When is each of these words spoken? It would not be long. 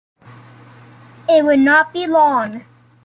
It 1.29 1.45
would 1.45 1.59
not 1.59 1.93
be 1.93 2.07
long. 2.07 2.65